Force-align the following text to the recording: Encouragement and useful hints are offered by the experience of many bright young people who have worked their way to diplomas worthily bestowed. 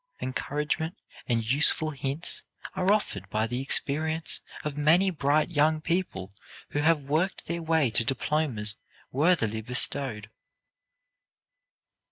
Encouragement 0.19 0.97
and 1.27 1.51
useful 1.51 1.91
hints 1.91 2.41
are 2.75 2.91
offered 2.91 3.29
by 3.29 3.45
the 3.45 3.61
experience 3.61 4.41
of 4.63 4.75
many 4.75 5.11
bright 5.11 5.49
young 5.49 5.79
people 5.79 6.33
who 6.69 6.79
have 6.79 7.03
worked 7.03 7.45
their 7.45 7.61
way 7.61 7.91
to 7.91 8.03
diplomas 8.03 8.77
worthily 9.11 9.61
bestowed. 9.61 10.31